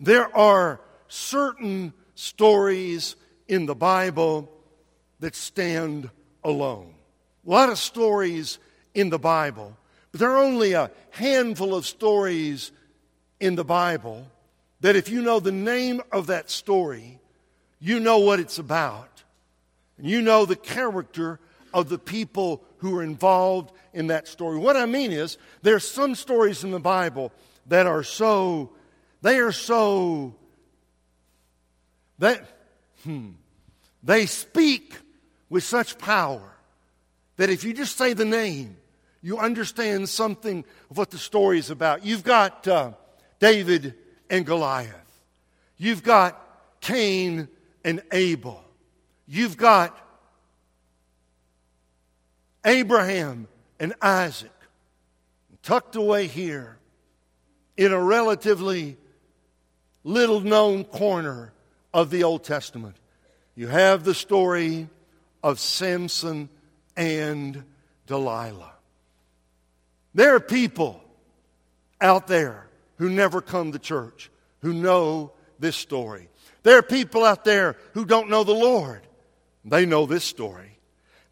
[0.00, 3.16] There are certain stories
[3.46, 4.50] in the Bible
[5.20, 6.08] that stand
[6.42, 6.94] alone.
[7.46, 8.58] A lot of stories
[8.94, 9.76] in the Bible,
[10.10, 12.72] but there are only a handful of stories
[13.38, 14.26] in the Bible
[14.80, 17.20] that if you know the name of that story,
[17.78, 19.22] you know what it's about.
[19.98, 21.38] And you know the character
[21.74, 24.58] of the people who are involved in that story.
[24.58, 27.32] What I mean is, there are some stories in the Bible
[27.66, 28.70] that are so,
[29.22, 30.34] they are so,
[32.18, 32.42] that,
[33.04, 33.30] hmm,
[34.02, 34.94] they speak
[35.48, 36.56] with such power
[37.36, 38.76] that if you just say the name,
[39.22, 42.04] you understand something of what the story is about.
[42.04, 42.92] You've got uh,
[43.38, 43.94] David
[44.30, 44.94] and Goliath.
[45.76, 46.40] You've got
[46.80, 47.48] Cain
[47.84, 48.62] and Abel.
[49.26, 49.98] You've got
[52.64, 53.48] Abraham
[53.78, 54.50] and Isaac.
[55.62, 56.78] Tucked away here
[57.76, 58.96] in a relatively
[60.04, 61.52] little known corner
[61.92, 62.96] of the Old Testament,
[63.54, 64.88] you have the story
[65.42, 66.48] of Samson
[66.96, 67.64] and
[68.06, 68.72] Delilah.
[70.14, 71.02] There are people
[72.00, 76.28] out there who never come to church who know this story.
[76.62, 79.00] There are people out there who don't know the Lord.
[79.64, 80.78] They know this story.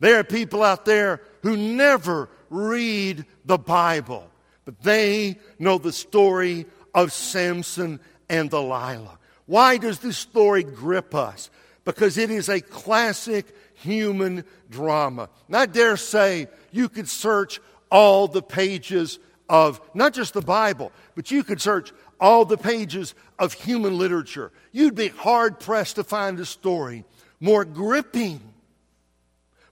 [0.01, 4.31] There are people out there who never read the Bible,
[4.65, 9.19] but they know the story of Samson and Delilah.
[9.47, 11.51] Why does this story grip us?
[11.85, 15.31] Because it is a classic human drama.
[15.47, 19.19] And I dare say you could search all the pages
[19.49, 24.53] of not just the Bible, but you could search all the pages of human literature.
[24.73, 27.05] You'd be hard pressed to find a story
[27.41, 28.41] more gripping,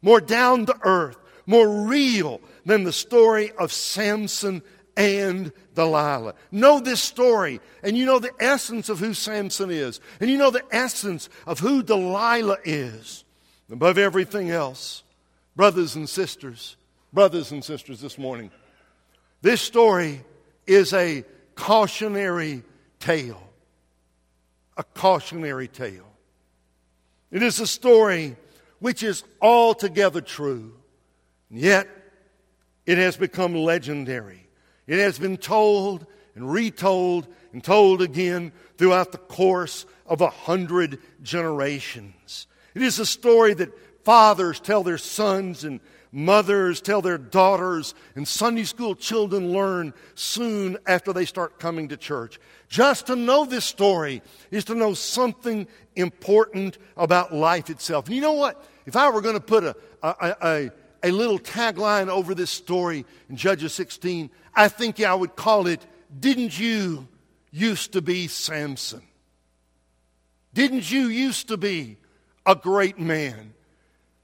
[0.01, 4.62] more down to earth, more real than the story of Samson
[4.97, 6.34] and Delilah.
[6.50, 10.50] Know this story, and you know the essence of who Samson is, and you know
[10.50, 13.25] the essence of who Delilah is.
[13.70, 15.03] Above everything else,
[15.55, 16.76] brothers and sisters,
[17.12, 18.50] brothers and sisters this morning,
[19.43, 20.25] this story
[20.66, 22.62] is a cautionary
[22.98, 23.42] tale.
[24.78, 26.06] A cautionary tale.
[27.31, 28.37] It is a story
[28.78, 30.75] which is altogether true,
[31.50, 31.88] and yet
[32.84, 34.46] it has become legendary.
[34.86, 40.98] It has been told and retold and told again throughout the course of a hundred
[41.22, 42.47] generations.
[42.74, 45.80] It is a story that fathers tell their sons and
[46.12, 51.97] mothers tell their daughters, and Sunday school children learn soon after they start coming to
[51.97, 52.41] church.
[52.68, 58.06] Just to know this story is to know something important about life itself.
[58.06, 58.64] And you know what?
[58.86, 60.70] If I were going to put a, a, a,
[61.03, 65.84] a little tagline over this story in Judges 16, I think I would call it,
[66.19, 67.09] Didn't You
[67.51, 69.03] Used to Be Samson?
[70.55, 71.99] Didn't you used to be
[72.47, 73.53] a great man?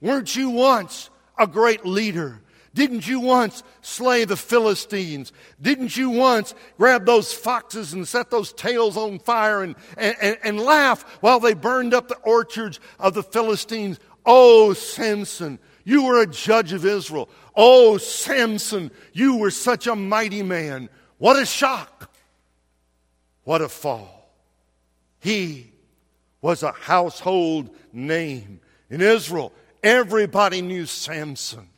[0.01, 2.41] Weren't you once a great leader?
[2.75, 5.33] Didn't you once slay the Philistines?
[5.61, 10.59] Didn't you once grab those foxes and set those tails on fire and, and, and,
[10.59, 14.01] laugh while they burned up the orchards of the Philistines?
[14.25, 17.29] Oh, Samson, you were a judge of Israel.
[17.55, 20.89] Oh, Samson, you were such a mighty man.
[21.19, 22.11] What a shock.
[23.45, 24.31] What a fall.
[25.21, 25.73] He
[26.41, 28.61] was a household name
[28.91, 29.53] in Israel.
[29.83, 31.69] Everybody knew Samson.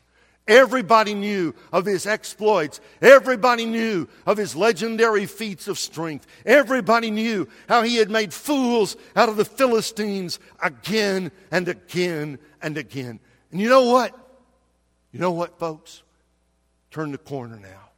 [0.46, 2.80] Everybody knew of his exploits.
[3.00, 6.26] Everybody knew of his legendary feats of strength.
[6.44, 12.76] Everybody knew how he had made fools out of the Philistines again and again and
[12.76, 13.20] again.
[13.54, 14.12] And you know what?
[15.12, 16.02] You know what, folks?
[16.90, 17.90] Turn the corner now.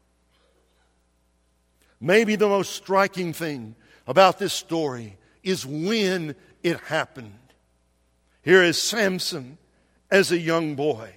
[1.99, 3.75] Maybe the most striking thing
[4.07, 7.39] about this story is when it happened.
[8.43, 9.57] Here is Samson
[10.11, 11.11] as a young boy.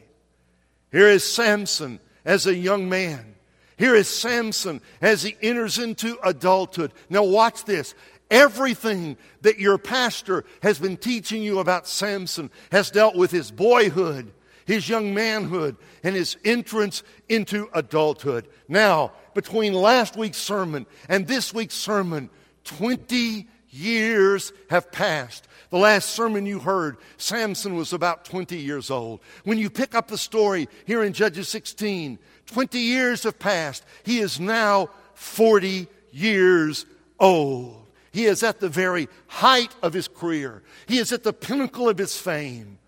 [0.90, 3.36] Here is Samson as a young man.
[3.76, 6.94] Here is Samson as he enters into adulthood.
[7.10, 7.94] Now, watch this.
[8.32, 14.32] Everything that your pastor has been teaching you about Samson has dealt with his boyhood,
[14.70, 18.48] his young manhood, and his entrance into adulthood.
[18.68, 22.30] Now, between last week's sermon and this week's sermon,
[22.64, 25.48] 20 Years have passed.
[25.70, 29.20] The last sermon you heard, Samson was about 20 years old.
[29.44, 32.18] When you pick up the story here in Judges 16,
[32.48, 33.86] 20 years have passed.
[34.04, 36.88] He is now 40 years
[37.20, 37.86] old.
[38.12, 42.00] He is at the very height of his career, he is at the pinnacle of
[42.00, 42.80] his fame.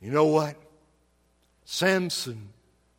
[0.00, 0.56] You know what?
[1.70, 2.48] Samson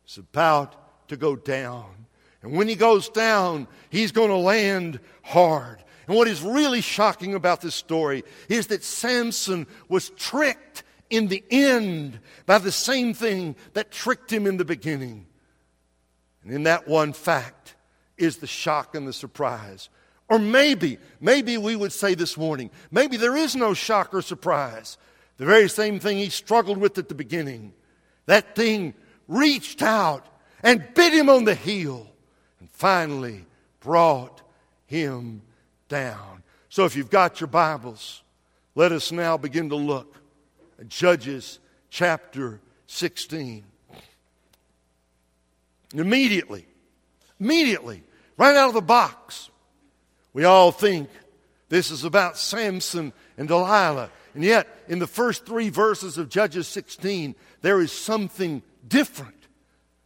[0.06, 2.06] is about to go down.
[2.40, 5.82] And when he goes down, he's going to land hard.
[6.06, 11.42] And what is really shocking about this story is that Samson was tricked in the
[11.50, 15.26] end by the same thing that tricked him in the beginning.
[16.44, 17.74] And in that one fact
[18.18, 19.88] is the shock and the surprise.
[20.28, 24.96] Or maybe, maybe we would say this morning, maybe there is no shock or surprise.
[25.38, 27.72] The very same thing he struggled with at the beginning.
[28.26, 28.94] That thing
[29.28, 30.26] reached out
[30.62, 32.06] and bit him on the heel
[32.58, 33.44] and finally
[33.80, 34.42] brought
[34.86, 35.42] him
[35.88, 36.42] down.
[36.68, 38.22] So if you've got your Bibles,
[38.74, 40.16] let us now begin to look
[40.78, 41.58] at Judges
[41.90, 43.64] chapter 16.
[45.94, 46.66] Immediately,
[47.40, 48.04] immediately,
[48.36, 49.50] right out of the box,
[50.32, 51.08] we all think
[51.68, 54.10] this is about Samson and Delilah.
[54.34, 59.34] And yet, in the first three verses of Judges 16, there is something different.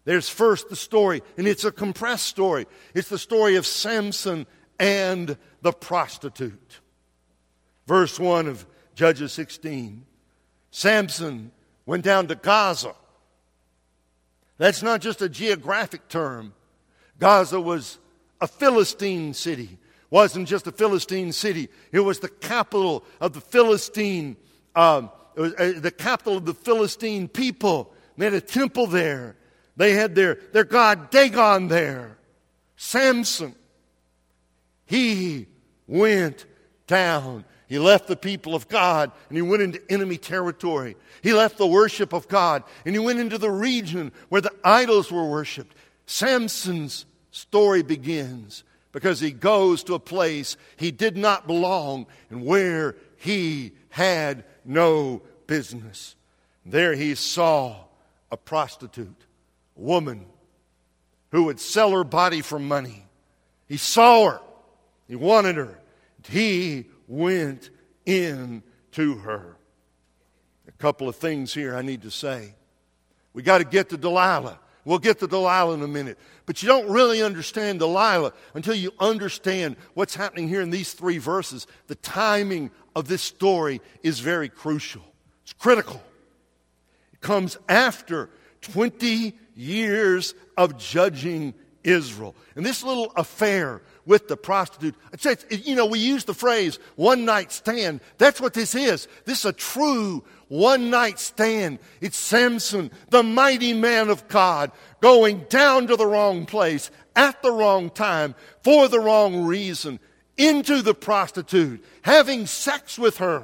[0.05, 2.67] There's first the story, and it's a compressed story.
[2.95, 4.47] It's the story of Samson
[4.79, 6.81] and the prostitute.
[7.87, 10.05] Verse 1 of Judges 16
[10.71, 11.53] Samson
[11.87, 12.95] went down to Gaza.
[14.59, 16.53] That's not just a geographic term.
[17.21, 17.99] Gaza was
[18.41, 19.79] a Philistine city.
[20.11, 21.69] Wasn't just a Philistine city.
[21.93, 24.37] It was the capital of the Philistine,
[24.77, 27.93] um, uh, the capital of the Philistine people.
[28.17, 29.37] They had a temple there.
[29.77, 32.19] They had their, their god Dagon there.
[32.77, 33.55] Samson.
[34.87, 35.47] He
[35.87, 36.47] went
[36.87, 37.45] down.
[37.67, 40.97] He left the people of God and he went into enemy territory.
[41.23, 45.11] He left the worship of God and he went into the region where the idols
[45.11, 45.75] were worshiped.
[46.07, 48.63] Samson's story begins
[48.95, 55.21] because he goes to a place he did not belong and where he had no
[55.49, 56.15] business.
[56.65, 57.75] There he saw
[58.31, 59.27] a prostitute,
[59.77, 60.25] a woman
[61.33, 63.05] who would sell her body for money.
[63.67, 64.41] He saw her.
[65.09, 65.81] He wanted her.
[66.29, 67.71] He went
[68.07, 68.63] in
[68.93, 69.57] to her.
[70.69, 72.55] A couple of things here I need to say.
[73.33, 74.61] We got to get to Delilah.
[74.85, 76.17] We'll get to Delilah in a minute.
[76.47, 81.19] But you don't really understand Delilah until you understand what's happening here in these three
[81.19, 81.67] verses.
[81.87, 85.03] The timing of this story is very crucial,
[85.43, 86.03] it's critical.
[87.13, 88.29] It comes after
[88.61, 92.35] 20 years of judging Israel.
[92.57, 94.95] And this little affair with the prostitute.
[95.49, 98.01] You know, we use the phrase one night stand.
[98.19, 99.09] That's what this is.
[99.25, 101.79] This is a true one night stand.
[102.01, 107.53] It's Samson, the mighty man of God, going down to the wrong place at the
[107.53, 110.01] wrong time for the wrong reason
[110.37, 113.43] into the prostitute, having sex with her.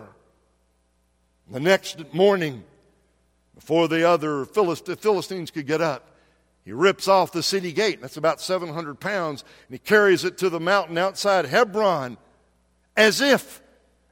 [1.51, 2.65] The next morning,
[3.55, 6.10] before the other Philistines could get up,
[6.65, 10.51] he rips off the city gate, that's about 700 pounds, and he carries it to
[10.51, 12.19] the mountain outside Hebron
[12.97, 13.63] as if,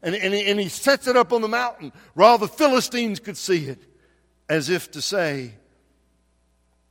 [0.02, 3.20] and, and, he, and he sets it up on the mountain where all the Philistines
[3.20, 3.82] could see it,
[4.48, 5.52] as if to say,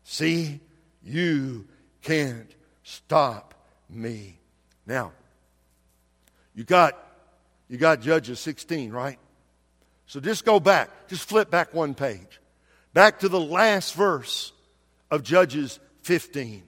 [0.10, 0.62] See,
[1.04, 1.68] you
[2.02, 3.54] can't stop
[3.90, 4.40] me.
[4.86, 5.12] Now,
[6.56, 6.98] you got,
[7.68, 9.20] you got Judges 16, right?
[10.06, 12.40] So just go back, just flip back one page,
[12.94, 14.54] back to the last verse
[15.12, 16.64] of Judges 15.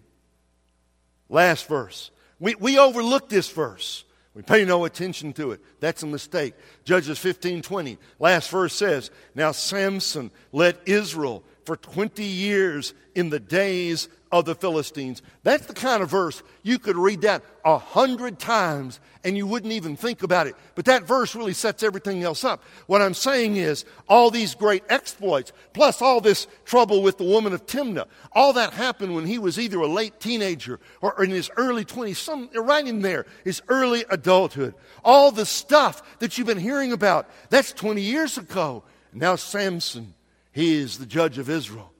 [1.29, 2.11] Last verse.
[2.39, 4.05] We, we overlook this verse.
[4.33, 5.61] We pay no attention to it.
[5.79, 6.53] That's a mistake.
[6.85, 7.97] Judges 15 20.
[8.19, 14.55] Last verse says, Now Samson led Israel for 20 years in the days of the
[14.55, 15.21] Philistines.
[15.43, 19.73] That's the kind of verse you could read that a hundred times and you wouldn't
[19.73, 20.55] even think about it.
[20.75, 22.63] But that verse really sets everything else up.
[22.87, 27.53] What I'm saying is, all these great exploits, plus all this trouble with the woman
[27.53, 31.49] of Timnah, all that happened when he was either a late teenager or in his
[31.57, 34.73] early 20s, some, right in there, his early adulthood.
[35.03, 38.83] All the stuff that you've been hearing about, that's 20 years ago.
[39.11, 40.13] Now Samson,
[40.51, 41.91] he is the judge of Israel.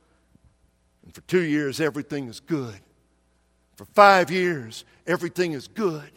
[1.10, 2.80] And for two years, everything is good.
[3.78, 6.12] For five years, everything is good.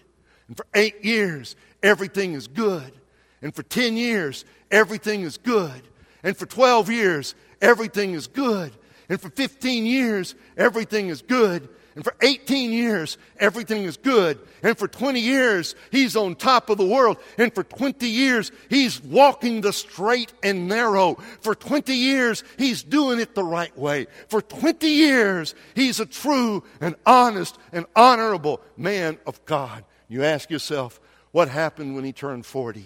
[0.48, 2.92] And for eight years, everything is good.
[3.40, 5.80] And for 10 years, everything is good.
[6.22, 8.70] And for 12 years, everything is good.
[9.08, 11.70] And for 15 years, everything is good.
[11.94, 14.38] And for 18 years, everything is good.
[14.62, 17.18] And for 20 years, he's on top of the world.
[17.36, 21.16] And for 20 years, he's walking the straight and narrow.
[21.40, 24.06] For 20 years, he's doing it the right way.
[24.28, 29.84] For 20 years, he's a true and honest and honorable man of God.
[30.08, 30.98] You ask yourself,
[31.30, 32.84] what happened when he turned 40?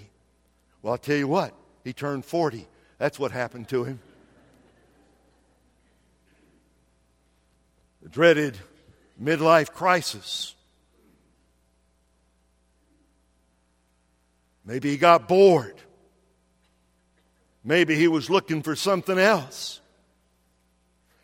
[0.83, 2.67] Well, I'll tell you what, he turned 40.
[2.99, 4.01] That's what happened to him.
[8.03, 8.57] The dreaded
[9.23, 10.55] midlife crisis.
[14.65, 15.77] Maybe he got bored.
[17.65, 19.81] Maybe he was looking for something else.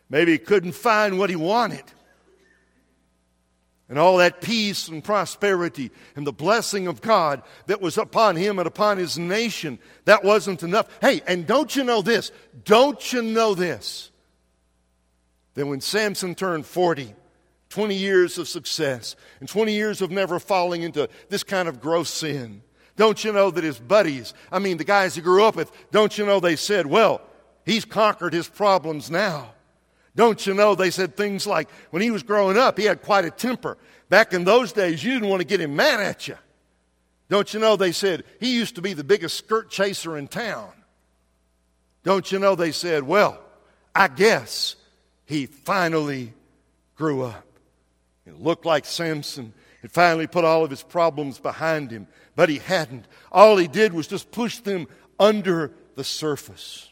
[0.09, 1.85] Maybe he couldn't find what he wanted.
[3.89, 8.59] And all that peace and prosperity and the blessing of God that was upon him
[8.59, 10.89] and upon his nation, that wasn't enough.
[11.01, 12.33] Hey, and don't you know this?
[12.65, 14.11] Don't you know this?
[15.55, 17.15] That when Samson turned 40,
[17.73, 22.11] 20 years of success and 20 years of never falling into this kind of gross
[22.11, 22.63] sin,
[22.97, 26.17] don't you know that his buddies, I mean, the guys he grew up with, don't
[26.19, 27.23] you know they said, well,
[27.65, 29.55] he's conquered his problems now.
[30.15, 33.25] Don't you know they said things like, when he was growing up, he had quite
[33.25, 33.79] a temper.
[34.11, 36.37] Back in those days, you didn't want to get him mad at you.
[37.31, 40.71] Don't you know they said, he used to be the biggest skirt chaser in town.
[42.05, 43.41] Don't you know they said, well,
[43.95, 44.77] I guess
[45.25, 46.35] he finally
[46.97, 47.47] grew up.
[48.27, 52.59] It looked like Samson had finally put all of his problems behind him, but he
[52.59, 53.07] hadn't.
[53.33, 54.87] All he did was just push them
[55.19, 56.91] under the surface.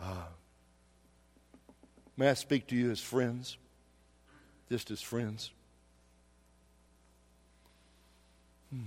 [0.00, 0.26] Uh,
[2.16, 3.58] may I speak to you as friends?
[4.70, 5.50] Just as friends?
[8.70, 8.80] Hmm.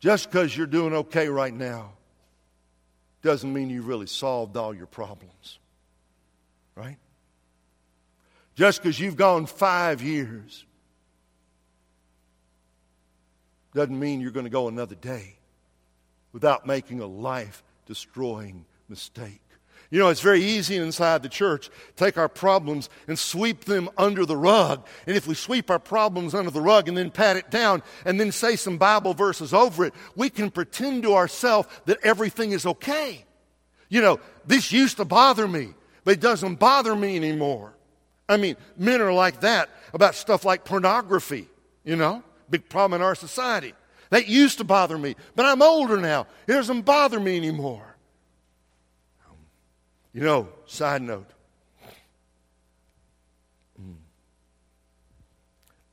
[0.00, 1.92] Just because you're doing okay right now
[3.22, 5.58] doesn't mean you really solved all your problems.
[6.76, 6.98] Right?
[8.58, 10.66] Just because you've gone five years
[13.72, 15.36] doesn't mean you're going to go another day
[16.32, 19.40] without making a life destroying mistake.
[19.92, 24.26] You know, it's very easy inside the church take our problems and sweep them under
[24.26, 24.84] the rug.
[25.06, 28.18] And if we sweep our problems under the rug and then pat it down and
[28.18, 32.66] then say some Bible verses over it, we can pretend to ourselves that everything is
[32.66, 33.24] okay.
[33.88, 37.77] You know, this used to bother me, but it doesn't bother me anymore.
[38.28, 41.48] I mean, men are like that about stuff like pornography,
[41.84, 43.72] you know, big problem in our society.
[44.10, 46.26] That used to bother me, but I'm older now.
[46.46, 47.96] It doesn't bother me anymore.
[50.12, 51.30] You know, side note.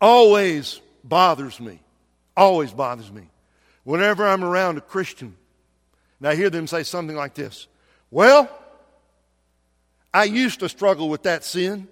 [0.01, 1.79] Always bothers me.
[2.35, 3.29] Always bothers me.
[3.83, 5.35] Whenever I'm around a Christian,
[6.19, 7.67] and I hear them say something like this
[8.11, 8.49] Well,
[10.13, 11.87] I used to struggle with that sin,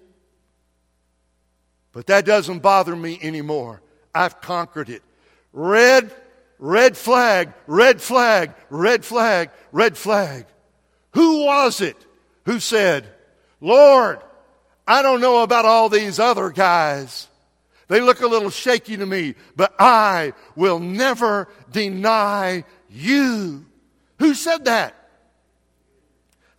[1.94, 3.80] but that doesn't bother me anymore.
[4.14, 5.02] I've conquered it.
[5.52, 6.12] Red,
[6.58, 10.46] red flag, red flag, red flag, red flag.
[11.14, 11.96] Who was it
[12.44, 13.08] who said,
[13.60, 14.18] Lord,
[14.86, 17.28] I don't know about all these other guys.
[17.88, 23.64] They look a little shaky to me, but I will never deny you.
[24.18, 24.94] Who said that?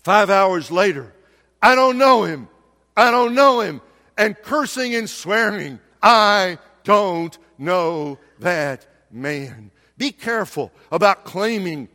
[0.03, 1.13] Five hours later,
[1.61, 2.47] I don't know him.
[2.95, 3.81] I don't know him.
[4.17, 9.72] And cursing and swearing, I don't know that man.
[9.98, 11.89] Be careful about claiming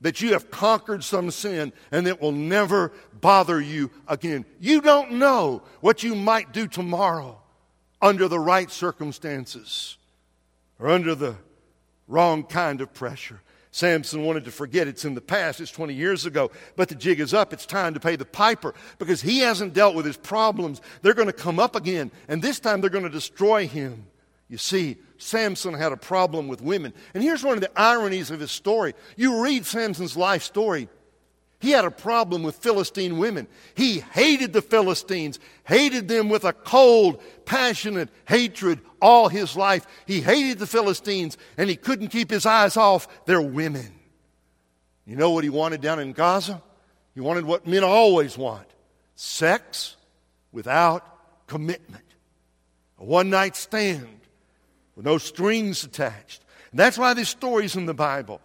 [0.00, 4.44] that you have conquered some sin and it will never bother you again.
[4.58, 7.40] You don't know what you might do tomorrow
[8.00, 9.98] under the right circumstances
[10.78, 11.36] or under the
[12.08, 13.40] wrong kind of pressure.
[13.72, 17.20] Samson wanted to forget it's in the past, it's 20 years ago, but the jig
[17.20, 17.52] is up.
[17.52, 20.80] It's time to pay the piper because he hasn't dealt with his problems.
[21.02, 24.06] They're going to come up again, and this time they're going to destroy him.
[24.48, 26.92] You see, Samson had a problem with women.
[27.14, 28.94] And here's one of the ironies of his story.
[29.16, 30.88] You read Samson's life story.
[31.60, 33.46] He had a problem with Philistine women.
[33.74, 39.86] He hated the Philistines, hated them with a cold, passionate hatred all his life.
[40.06, 43.92] He hated the Philistines, and he couldn't keep his eyes off their women.
[45.04, 46.62] You know what he wanted down in Gaza?
[47.14, 48.66] He wanted what men always want
[49.14, 49.96] sex
[50.52, 52.04] without commitment,
[52.98, 54.20] a one night stand
[54.96, 56.42] with no strings attached.
[56.70, 58.40] And that's why this story's in the Bible.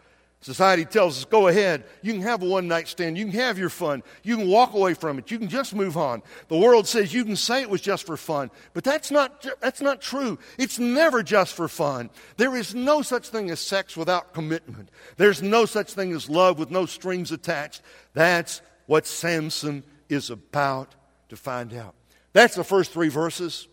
[0.45, 1.85] Society tells us, go ahead.
[2.03, 3.17] You can have a one night stand.
[3.17, 4.03] You can have your fun.
[4.21, 5.31] You can walk away from it.
[5.31, 6.21] You can just move on.
[6.49, 8.51] The world says you can say it was just for fun.
[8.75, 10.37] But that's not, that's not true.
[10.59, 12.11] It's never just for fun.
[12.37, 14.89] There is no such thing as sex without commitment.
[15.17, 17.81] There's no such thing as love with no strings attached.
[18.13, 20.93] That's what Samson is about
[21.29, 21.95] to find out.
[22.33, 23.67] That's the first three verses.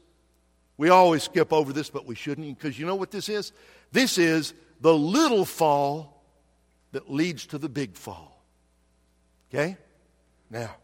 [0.79, 3.53] We always skip over this, but we shouldn't because you know what this is?
[3.93, 6.22] This is the little fall
[6.93, 8.43] that leads to the big fall.
[9.51, 9.77] Okay?
[10.51, 10.77] Now,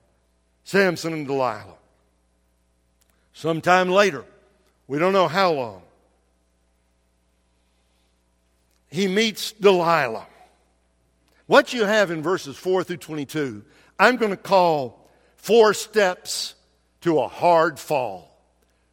[0.65, 1.77] Samson and Delilah.
[3.33, 4.25] Sometime later,
[4.87, 5.83] we don't know how long,
[8.91, 10.27] he meets Delilah.
[11.47, 13.63] What you have in verses 4 through 22,
[13.99, 16.55] I'm going to call four steps
[17.03, 18.39] to a hard fall.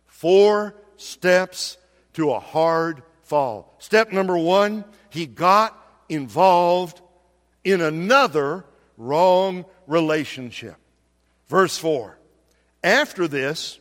[0.06, 1.78] Four steps
[2.14, 3.76] to a hard fall.
[3.80, 7.02] Step number one, he got involved
[7.66, 8.64] in another
[8.96, 10.78] wrong relationship.
[11.48, 12.18] Verse 4
[12.82, 13.80] After this,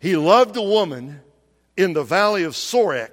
[0.00, 1.20] he loved a woman
[1.76, 3.12] in the valley of Sorek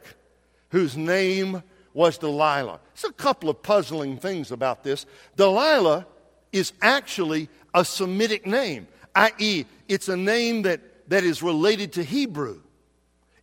[0.69, 1.61] whose name
[1.93, 2.79] was Delilah.
[2.93, 5.05] There's a couple of puzzling things about this.
[5.35, 6.07] Delilah
[6.51, 12.61] is actually a Semitic name, i.e., it's a name that, that is related to Hebrew.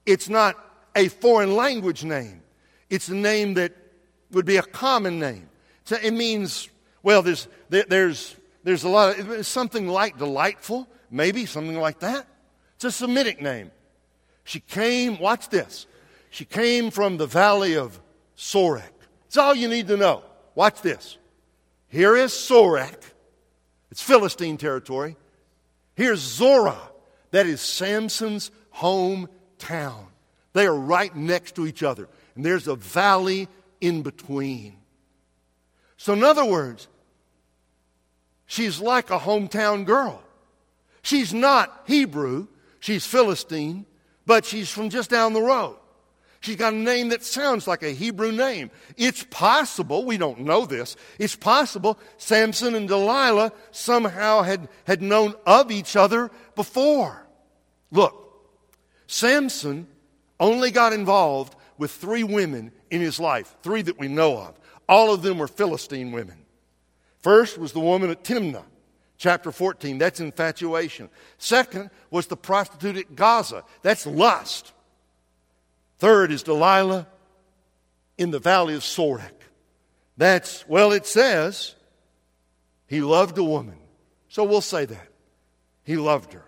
[0.05, 0.57] It's not
[0.95, 2.43] a foreign language name,
[2.89, 3.73] it's a name that
[4.31, 5.49] would be a common name.
[5.87, 6.69] So it means,
[7.03, 12.27] well, there's, there, there's, there's a lot of something like delightful, maybe something like that.
[12.75, 13.71] It's a Semitic name.
[14.45, 15.87] She came, watch this.
[16.31, 17.99] She came from the valley of
[18.37, 18.83] Sorek.
[19.25, 20.23] That's all you need to know.
[20.57, 21.17] Watch this.
[21.89, 23.01] Here is Sorek.
[23.91, 25.17] It's Philistine territory.
[25.95, 26.91] Here's Zorah.
[27.31, 30.07] That is Samson's hometown.
[30.53, 32.09] They are right next to each other.
[32.35, 33.49] And there's a valley
[33.81, 34.77] in between.
[36.07, 36.87] So, in other words,
[38.47, 40.23] she's like a hometown girl.
[41.03, 42.47] She's not Hebrew,
[42.79, 43.87] she's Philistine,
[44.25, 45.77] but she's from just down the road.
[46.39, 48.71] She's got a name that sounds like a Hebrew name.
[48.97, 55.35] It's possible, we don't know this, it's possible Samson and Delilah somehow had, had known
[55.45, 57.27] of each other before.
[57.91, 58.15] Look,
[59.09, 59.89] Samson
[60.39, 64.57] only got involved with three women in his life, three that we know of.
[64.89, 66.37] All of them were Philistine women.
[67.21, 68.65] First was the woman at Timnah,
[69.19, 69.99] chapter 14.
[69.99, 71.09] That's infatuation.
[71.39, 73.65] Second was the prostitute at Gaza.
[73.83, 74.73] That's lust.
[75.99, 77.07] Third is Delilah
[78.17, 79.33] in the valley of Sorek.
[80.17, 81.75] That's, well, it says
[82.87, 83.79] he loved a woman.
[84.29, 85.09] So we'll say that.
[85.85, 86.45] He loved her.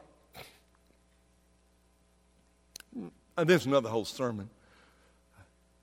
[3.36, 4.50] And there's another whole sermon.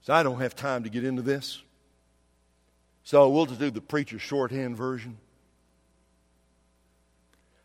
[0.01, 1.61] So I don't have time to get into this.
[3.05, 5.17] So we'll just do the preacher's shorthand version.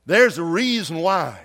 [0.04, 1.40] There's a reason why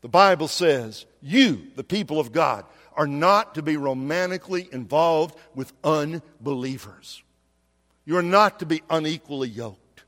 [0.00, 5.72] the Bible says you, the people of God, are not to be romantically involved with
[5.84, 7.22] unbelievers.
[8.06, 10.04] You're not to be unequally yoked.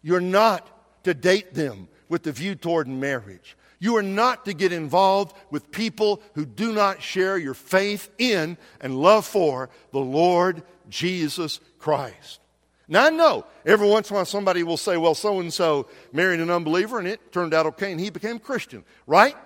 [0.00, 0.68] You're not
[1.02, 3.56] to date them with the view toward marriage.
[3.78, 8.58] You are not to get involved with people who do not share your faith in
[8.80, 12.40] and love for the Lord Jesus Christ.
[12.88, 15.88] Now, I know every once in a while somebody will say, well, so and so
[16.12, 19.36] married an unbeliever and it turned out okay and he became Christian, right?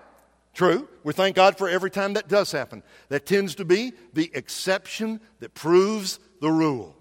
[0.54, 0.88] True.
[1.02, 2.82] We thank God for every time that does happen.
[3.08, 6.94] That tends to be the exception that proves the rule.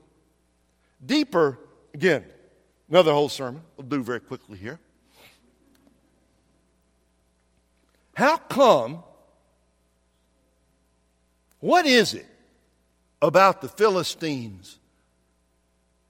[1.05, 1.59] Deeper,
[1.93, 2.25] again,
[2.89, 3.61] another whole sermon.
[3.77, 4.79] We'll do very quickly here.
[8.15, 9.03] How come?
[11.59, 12.27] What is it
[13.21, 14.79] about the Philistines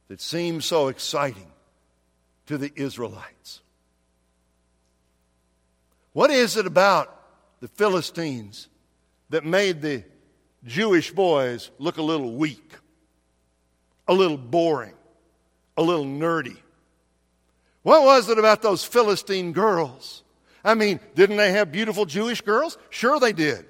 [0.08, 1.52] that seems so exciting
[2.48, 3.62] to the Israelites?
[6.14, 7.18] What is it about
[7.62, 8.68] the Philistines
[9.30, 10.04] that made the
[10.66, 12.76] Jewish boys look a little weak,
[14.08, 14.94] a little boring,
[15.78, 16.58] a little nerdy.
[17.84, 20.21] What was it about those Philistine girls?
[20.64, 22.78] I mean, didn't they have beautiful Jewish girls?
[22.90, 23.66] Sure, they did.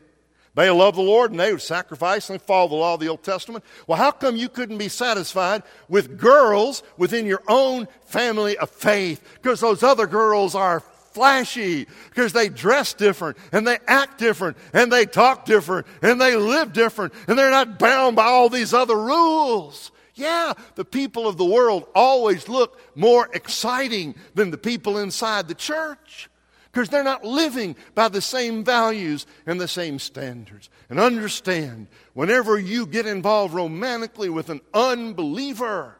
[0.54, 3.24] They loved the Lord and they would sacrifice and follow the law of the Old
[3.24, 3.64] Testament.
[3.88, 9.22] Well, how come you couldn't be satisfied with girls within your own family of faith?
[9.42, 10.82] Because those other girls are
[11.14, 16.36] flashy because they dress different and they act different and they talk different and they
[16.36, 19.92] live different and they're not bound by all these other rules.
[20.16, 25.56] Yeah, the people of the world always look more exciting than the people inside the
[25.56, 26.30] church
[26.72, 30.70] because they're not living by the same values and the same standards.
[30.90, 35.98] And understand, whenever you get involved romantically with an unbeliever,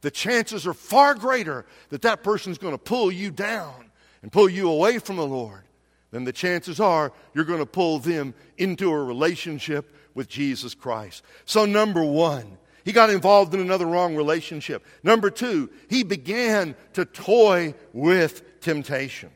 [0.00, 3.90] the chances are far greater that that person's going to pull you down
[4.22, 5.62] and pull you away from the Lord,
[6.10, 11.22] then the chances are you're going to pull them into a relationship with Jesus Christ.
[11.44, 14.84] So, number one, he got involved in another wrong relationship.
[15.02, 19.30] Number two, he began to toy with temptation.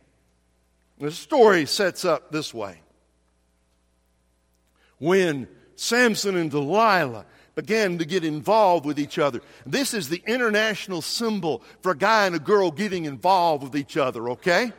[1.03, 2.81] The story sets up this way.
[4.99, 9.41] When Samson and Delilah began to get involved with each other.
[9.67, 13.97] This is the international symbol for a guy and a girl getting involved with each
[13.97, 14.73] other, okay?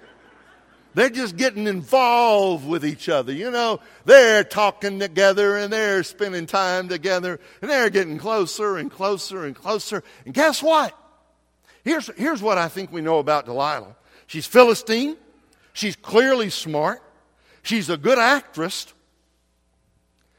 [0.93, 3.33] They're just getting involved with each other.
[3.33, 8.89] You know, they're talking together and they're spending time together and they're getting closer and
[8.89, 10.05] closer and closer.
[10.23, 10.97] And guess what?
[11.83, 13.97] Here's, here's what I think we know about Delilah.
[14.25, 15.17] She's Philistine.
[15.73, 17.01] She's clearly smart.
[17.63, 18.93] She's a good actress.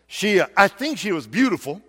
[0.07, 1.83] She, uh, I think she was beautiful.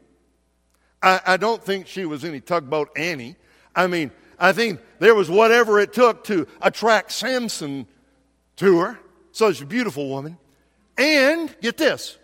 [1.01, 3.35] I, I don't think she was any tugboat Annie.
[3.75, 7.87] I mean, I think there was whatever it took to attract Samson
[8.57, 8.99] to her.
[9.31, 10.37] So she's a beautiful woman.
[10.97, 12.17] And get this,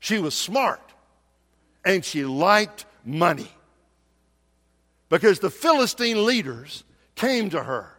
[0.00, 0.80] she was smart
[1.84, 3.50] and she liked money.
[5.10, 6.82] Because the Philistine leaders
[7.14, 7.93] came to her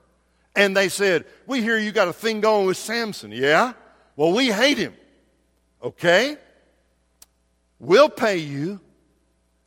[0.56, 3.32] and they said, We hear you got a thing going with Samson.
[3.32, 3.74] Yeah?
[4.16, 4.94] Well, we hate him.
[5.84, 6.38] Okay?
[7.80, 8.80] We'll pay you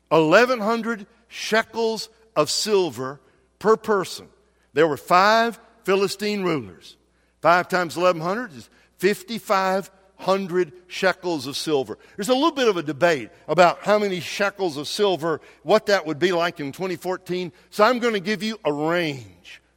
[0.09, 3.19] 1,100 shekels of silver
[3.59, 4.27] per person.
[4.73, 6.97] There were five Philistine rulers.
[7.41, 11.97] Five times 1,100 is 5,500 shekels of silver.
[12.15, 16.05] There's a little bit of a debate about how many shekels of silver, what that
[16.05, 17.51] would be like in 2014.
[17.69, 19.25] So I'm going to give you a range,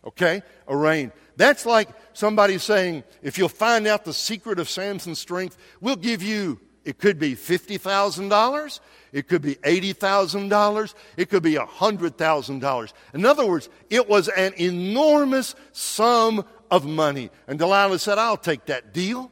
[0.05, 0.43] okay?
[0.69, 1.13] A range.
[1.37, 6.23] That's like somebody saying, if you'll find out the secret of Samson's strength, we'll give
[6.23, 8.81] you, it could be $50,000.
[9.13, 10.95] It could be $80,000.
[11.17, 12.93] It could be $100,000.
[13.15, 17.31] In other words, it was an enormous sum of money.
[17.47, 19.31] And Delilah said, I'll take that deal.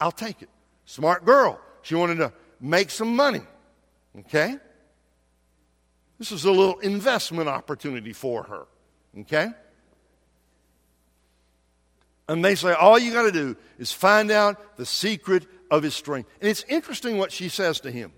[0.00, 0.48] I'll take it.
[0.84, 1.60] Smart girl.
[1.82, 3.42] She wanted to make some money.
[4.18, 4.56] Okay?
[6.18, 8.66] This was a little investment opportunity for her.
[9.18, 9.48] Okay?
[12.28, 15.94] And they say, all you got to do is find out the secret of his
[15.94, 16.30] strength.
[16.40, 18.12] And it's interesting what she says to him.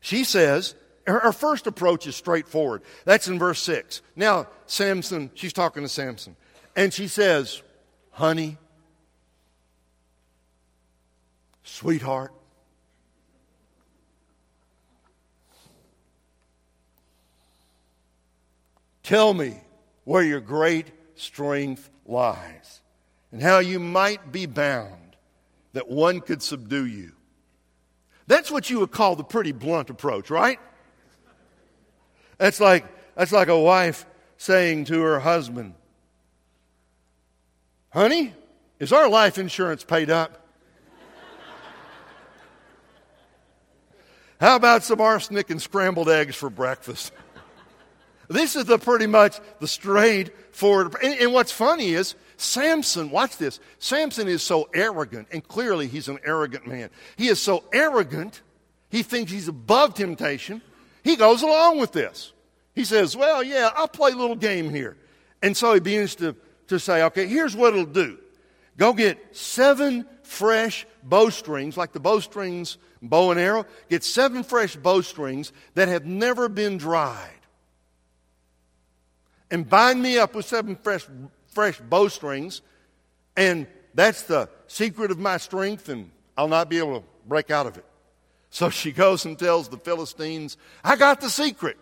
[0.00, 0.74] She says,
[1.06, 2.82] her, her first approach is straightforward.
[3.04, 4.02] That's in verse 6.
[4.16, 6.36] Now, Samson, she's talking to Samson.
[6.76, 7.62] And she says,
[8.10, 8.58] Honey,
[11.62, 12.32] sweetheart,
[19.02, 19.60] tell me
[20.08, 22.80] where your great strength lies
[23.30, 25.14] and how you might be bound
[25.74, 27.12] that one could subdue you.
[28.26, 30.58] That's what you would call the pretty blunt approach, right?
[32.38, 34.06] That's like, that's like a wife
[34.38, 35.74] saying to her husband,
[37.90, 38.32] Honey,
[38.80, 40.42] is our life insurance paid up?
[44.40, 47.12] How about some arsenic and scrambled eggs for breakfast?
[48.28, 50.94] This is the pretty much the straightforward.
[51.02, 53.58] And, and what's funny is Samson, watch this.
[53.78, 56.90] Samson is so arrogant, and clearly he's an arrogant man.
[57.16, 58.42] He is so arrogant,
[58.90, 60.62] he thinks he's above temptation.
[61.02, 62.32] He goes along with this.
[62.74, 64.96] He says, Well, yeah, I'll play a little game here.
[65.42, 66.36] And so he begins to,
[66.68, 68.18] to say, Okay, here's what it'll do
[68.76, 73.66] go get seven fresh bowstrings, like the bowstrings, bow and arrow.
[73.88, 77.37] Get seven fresh bowstrings that have never been dried.
[79.50, 81.06] And bind me up with seven fresh
[81.48, 82.60] fresh bowstrings,
[83.36, 87.66] and that's the secret of my strength, and I'll not be able to break out
[87.66, 87.84] of it.
[88.50, 91.76] So she goes and tells the Philistines, I got the secret.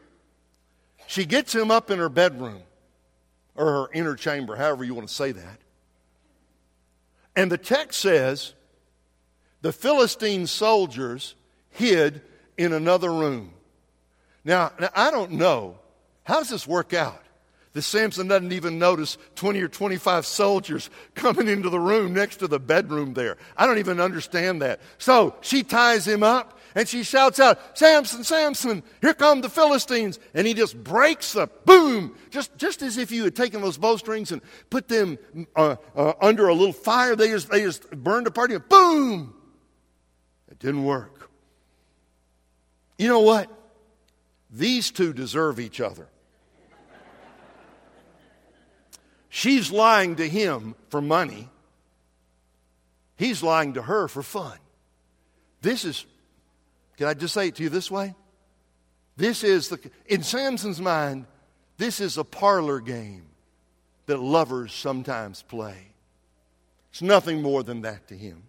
[1.07, 2.63] She gets him up in her bedroom,
[3.55, 5.59] or her inner chamber, however you want to say that.
[7.37, 8.55] And the text says
[9.61, 11.35] the Philistine soldiers
[11.71, 12.23] hid
[12.57, 13.53] in another room.
[14.45, 15.79] Now, now I don't know.
[16.25, 17.23] How does this work out?
[17.77, 22.49] That Samson doesn't even notice 20 or 25 soldiers coming into the room next to
[22.49, 23.37] the bedroom there.
[23.55, 24.81] I don't even understand that.
[24.97, 30.19] So she ties him up and she shouts out, Samson, Samson, here come the Philistines.
[30.33, 34.33] And he just breaks up, boom, just, just as if you had taken those bowstrings
[34.33, 35.19] and put them
[35.55, 37.15] uh, uh, under a little fire.
[37.15, 38.53] They just, they just burned apart.
[38.53, 39.35] And boom!
[40.51, 41.31] It didn't work.
[42.97, 43.51] You know what?
[44.51, 46.09] These two deserve each other.
[49.37, 51.51] She's lying to him for money.
[53.19, 54.57] He's lying to her for fun.
[55.61, 56.07] This is,
[56.97, 58.15] can I just say it to you this way?
[59.19, 61.27] This is the, in Samson's mind,
[61.77, 63.27] this is a parlor game
[64.07, 65.89] that lovers sometimes play.
[66.91, 68.43] It's nothing more than that to him.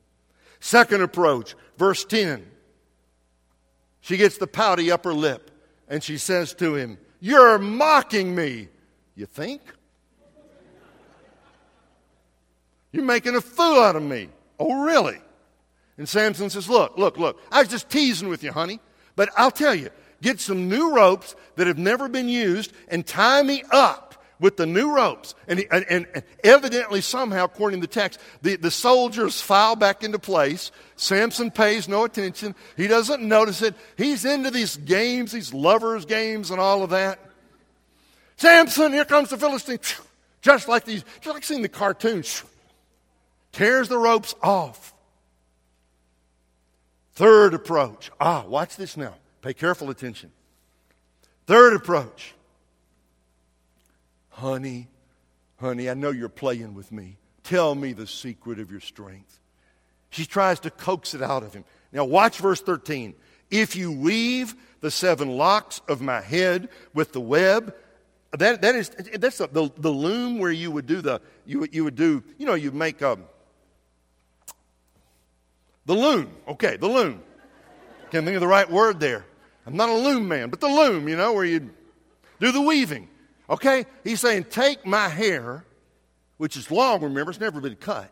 [0.61, 2.49] Second approach, verse 10.
[3.99, 5.51] She gets the pouty upper lip
[5.89, 8.69] and she says to him, You're mocking me.
[9.15, 9.59] You think?
[12.97, 14.27] You're making a fool out of me.
[14.59, 15.19] Oh, really?
[15.99, 18.79] And Samson says, Look, look, look, I was just teasing with you, honey.
[19.15, 23.43] But I'll tell you, get some new ropes that have never been used and tie
[23.43, 25.35] me up with the new ropes.
[25.47, 30.17] And, and, and, evidently, somehow, according to the text, the, the soldiers file back into
[30.17, 30.71] place.
[30.95, 32.55] Samson pays no attention.
[32.77, 33.75] He doesn't notice it.
[33.95, 37.19] He's into these games, these lovers' games, and all of that.
[38.37, 39.77] Samson, here comes the Philistine.
[40.41, 42.43] Just like these, just like seeing the cartoons
[43.51, 44.93] tears the ropes off.
[47.13, 48.11] Third approach.
[48.19, 49.15] Ah, watch this now.
[49.41, 50.31] Pay careful attention.
[51.47, 52.35] Third approach.
[54.29, 54.87] Honey,
[55.59, 57.17] honey, I know you're playing with me.
[57.43, 59.39] Tell me the secret of your strength.
[60.09, 61.63] She tries to coax it out of him.
[61.91, 63.15] Now, watch verse 13.
[63.49, 67.73] If you weave the seven locks of my head with the web,
[68.31, 71.95] that, that is that's the, the, loom where you would do the you, you would
[71.95, 73.23] do you know you make um,
[75.87, 77.23] the loom okay the loom
[78.11, 79.25] can't think of the right word there.
[79.65, 81.71] I'm not a loom man but the loom you know where you
[82.39, 83.09] do the weaving.
[83.49, 83.85] Okay?
[84.03, 85.65] He's saying take my hair
[86.37, 88.11] which is long remember it's never been cut.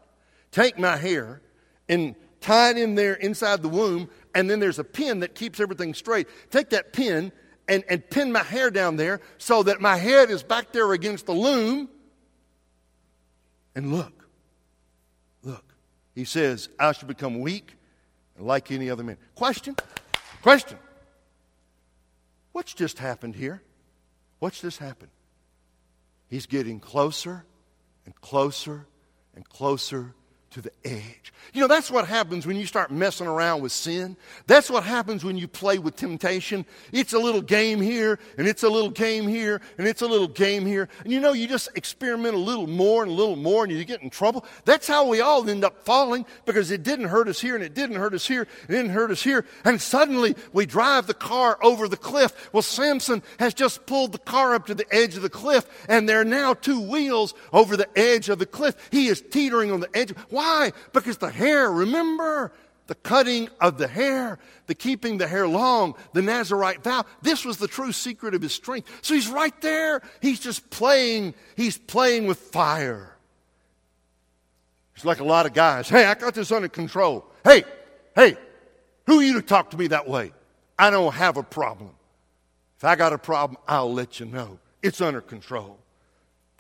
[0.52, 1.42] Take my hair
[1.88, 5.60] and tie it in there inside the womb and then there's a pin that keeps
[5.60, 6.28] everything straight.
[6.50, 7.32] Take that pin
[7.68, 11.26] and, and pin my hair down there so that my head is back there against
[11.26, 11.90] the loom.
[13.76, 14.25] And look, look,
[16.16, 17.76] he says, I shall become weak
[18.40, 19.18] like any other man.
[19.36, 19.76] Question?
[20.42, 20.78] Question.
[22.54, 23.62] What's just happened here?
[24.40, 25.12] What's just happened?
[26.30, 27.46] He's getting closer
[28.06, 28.88] and closer
[29.36, 30.16] and closer
[30.56, 31.34] to the edge.
[31.54, 34.16] You know, that's what happens when you start messing around with sin.
[34.48, 36.66] That's what happens when you play with temptation.
[36.94, 40.30] It's a little game here, and it's a little game here, and it's a little
[40.30, 40.88] game here.
[41.04, 43.84] And you know, you just experiment a little more and a little more, and you
[43.84, 44.46] get in trouble.
[44.64, 47.74] That's how we all end up falling because it didn't hurt us here, and it
[47.74, 49.46] didn't hurt us here, and it didn't hurt us here.
[49.66, 52.50] And suddenly we drive the car over the cliff.
[52.54, 56.08] Well, Samson has just pulled the car up to the edge of the cliff, and
[56.08, 58.76] there are now two wheels over the edge of the cliff.
[58.90, 60.12] He is teetering on the edge.
[60.30, 60.45] Why?
[60.46, 60.74] Why?
[60.94, 62.52] Because the hair, remember,
[62.86, 67.04] the cutting of the hair, the keeping the hair long, the Nazarite vow.
[67.24, 68.88] This was the true secret of his strength.
[69.02, 70.04] So he's right there.
[70.22, 73.16] He's just playing, he's playing with fire.
[74.96, 75.90] It's like a lot of guys.
[75.90, 77.26] Hey, I got this under control.
[77.44, 77.64] Hey,
[78.16, 78.38] hey,
[79.08, 80.32] who are you to talk to me that way?
[80.78, 81.90] I don't have a problem.
[82.78, 84.60] If I got a problem, I'll let you know.
[84.84, 85.80] It's under control.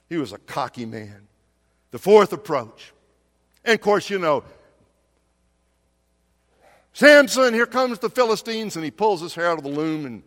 [0.09, 1.27] He was a cocky man.
[1.91, 2.91] The fourth approach
[3.65, 4.43] and of course, you know,
[6.93, 10.23] Samson, here comes the Philistines, and he pulls his hair out of the loom, and,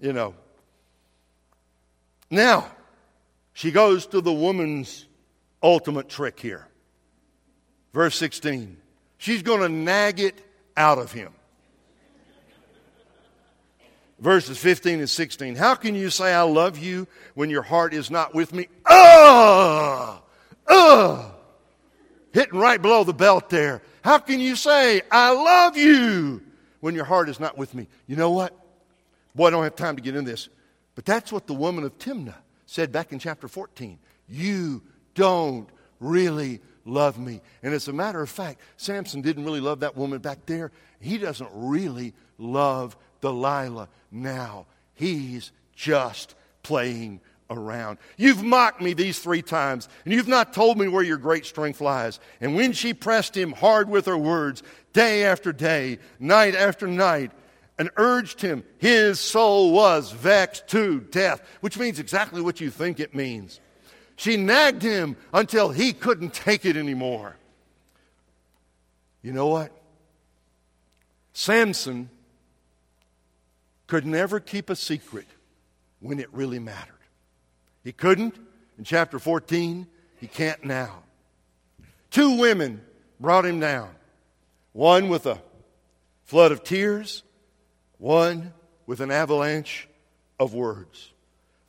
[0.00, 0.34] you know.
[2.30, 2.70] Now,
[3.52, 5.06] she goes to the woman's
[5.62, 6.66] ultimate trick here.
[7.92, 8.78] Verse 16.
[9.18, 10.42] She's going to nag it
[10.74, 11.32] out of him.
[14.18, 15.56] Verses 15 and 16.
[15.56, 18.68] How can you say, I love you when your heart is not with me?
[18.86, 20.18] Ugh!
[20.66, 21.35] Ugh!
[22.36, 23.80] Hitting right below the belt there.
[24.04, 26.42] How can you say, I love you,
[26.80, 27.88] when your heart is not with me?
[28.06, 28.54] You know what?
[29.34, 30.50] Boy, I don't have time to get into this.
[30.94, 32.34] But that's what the woman of Timnah
[32.66, 33.98] said back in chapter 14.
[34.28, 34.82] You
[35.14, 35.66] don't
[35.98, 37.40] really love me.
[37.62, 40.72] And as a matter of fact, Samson didn't really love that woman back there.
[41.00, 44.66] He doesn't really love Delilah now.
[44.92, 47.98] He's just playing around.
[48.16, 51.80] You've mocked me these three times, and you've not told me where your great strength
[51.80, 52.20] lies.
[52.40, 57.32] And when she pressed him hard with her words, day after day, night after night,
[57.78, 63.00] and urged him, his soul was vexed to death, which means exactly what you think
[63.00, 63.60] it means.
[64.16, 67.36] She nagged him until he couldn't take it anymore.
[69.22, 69.72] You know what?
[71.34, 72.08] Samson
[73.86, 75.26] could never keep a secret
[76.00, 76.95] when it really mattered.
[77.86, 78.34] He couldn't
[78.78, 79.86] in chapter 14.
[80.18, 81.04] He can't now.
[82.10, 82.80] Two women
[83.20, 83.90] brought him down
[84.72, 85.40] one with a
[86.24, 87.22] flood of tears,
[87.98, 88.52] one
[88.86, 89.88] with an avalanche
[90.40, 91.12] of words.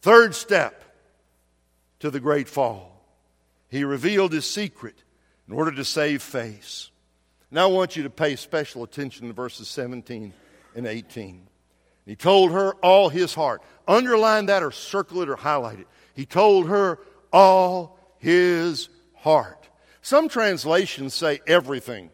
[0.01, 0.84] Third step
[1.99, 2.99] to the great fall.
[3.69, 4.95] He revealed his secret
[5.47, 6.89] in order to save face.
[7.51, 10.34] Now I want you to pay special attention to verses 17
[10.75, 11.47] and 18.
[12.08, 13.62] He told her all his heart.
[13.88, 15.88] Underline that or circle it or highlight it.
[16.17, 16.97] He told her
[17.32, 19.69] all his heart.
[20.01, 22.10] Some translations say everything.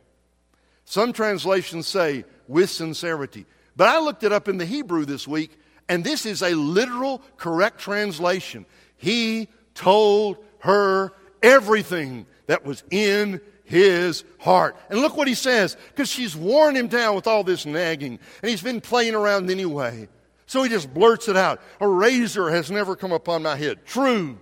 [0.83, 3.45] Some translations say with sincerity.
[3.77, 7.21] But I looked it up in the Hebrew this week, and this is a literal,
[7.37, 8.65] correct translation.
[8.97, 14.75] He told her everything that was in his heart.
[14.89, 18.49] And look what he says, because she's worn him down with all this nagging, and
[18.49, 20.09] he's been playing around anyway.
[20.45, 21.61] So he just blurts it out.
[21.79, 23.85] A razor has never come upon my head.
[23.85, 24.37] True.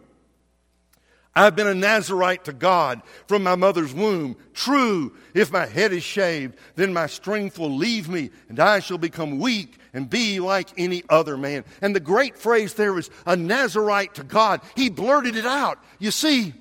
[1.33, 4.35] I've been a Nazarite to God from my mother's womb.
[4.53, 8.97] True, if my head is shaved, then my strength will leave me, and I shall
[8.97, 11.63] become weak and be like any other man.
[11.81, 14.59] And the great phrase there is a Nazarite to God.
[14.75, 15.79] He blurted it out.
[15.99, 16.53] You see,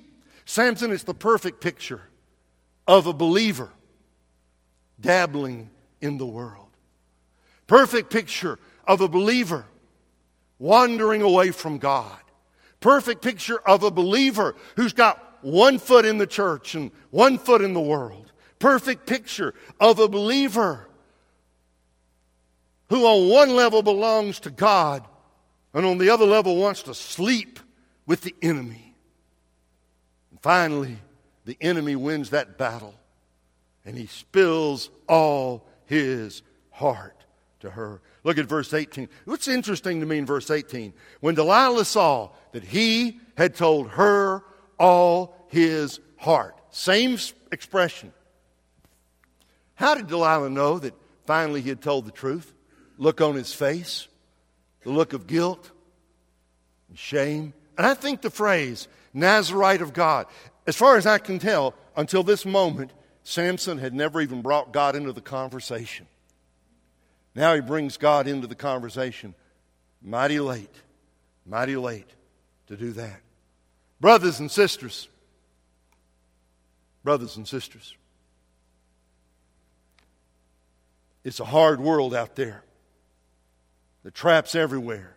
[0.45, 2.01] Samson is the perfect picture
[2.87, 3.69] of a believer
[5.01, 6.67] dabbling in the world.
[7.67, 9.65] Perfect picture of a believer
[10.59, 12.17] wandering away from God.
[12.79, 17.61] Perfect picture of a believer who's got one foot in the church and one foot
[17.61, 18.31] in the world.
[18.59, 20.87] Perfect picture of a believer
[22.89, 25.05] who, on one level, belongs to God
[25.73, 27.59] and on the other level, wants to sleep
[28.05, 28.95] with the enemy.
[30.29, 30.97] And finally,
[31.45, 32.95] the enemy wins that battle
[33.85, 37.25] and he spills all his heart
[37.61, 38.01] to her.
[38.23, 39.09] Look at verse 18.
[39.25, 40.93] What's interesting to me in verse 18?
[41.21, 44.43] When Delilah saw that he had told her
[44.79, 46.55] all his heart.
[46.69, 47.17] Same
[47.51, 48.13] expression.
[49.75, 50.93] How did Delilah know that
[51.25, 52.53] finally he had told the truth?
[52.97, 54.07] Look on his face,
[54.83, 55.71] the look of guilt
[56.89, 57.53] and shame.
[57.77, 60.27] And I think the phrase, Nazarite of God,
[60.67, 64.95] as far as I can tell, until this moment, Samson had never even brought God
[64.95, 66.05] into the conversation.
[67.33, 69.33] Now he brings God into the conversation.
[70.01, 70.73] Mighty late,
[71.45, 72.09] mighty late
[72.67, 73.21] to do that.
[73.99, 75.07] Brothers and sisters,
[77.03, 77.95] brothers and sisters,
[81.23, 82.63] it's a hard world out there.
[84.03, 85.15] The traps everywhere.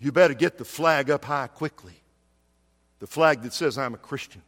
[0.00, 2.02] You better get the flag up high quickly.
[2.98, 4.42] The flag that says, I'm a Christian.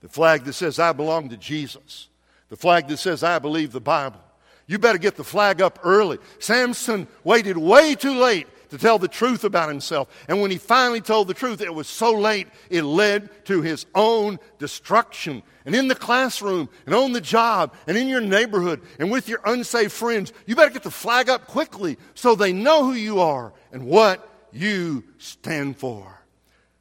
[0.00, 2.08] The flag that says, I belong to Jesus.
[2.48, 4.20] The flag that says, I believe the Bible.
[4.66, 6.18] You better get the flag up early.
[6.38, 10.08] Samson waited way too late to tell the truth about himself.
[10.28, 13.86] And when he finally told the truth, it was so late, it led to his
[13.94, 15.42] own destruction.
[15.64, 19.40] And in the classroom, and on the job, and in your neighborhood, and with your
[19.44, 23.52] unsaved friends, you better get the flag up quickly so they know who you are
[23.72, 26.17] and what you stand for.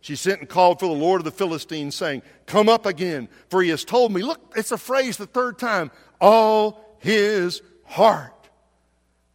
[0.01, 3.61] She sent and called for the Lord of the Philistines, saying, Come up again, for
[3.61, 4.21] he has told me.
[4.21, 8.49] Look, it's a phrase the third time, all his heart.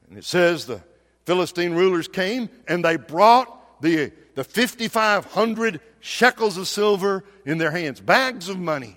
[0.09, 0.83] And it says the
[1.25, 8.01] Philistine rulers came and they brought the, the 5,500 shekels of silver in their hands,
[8.01, 8.96] bags of money.